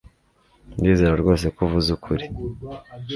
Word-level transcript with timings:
Ndizera 0.79 1.13
rwose 1.21 1.45
ko 1.55 1.59
uvuze 1.65 1.89
ukuri 1.97 2.25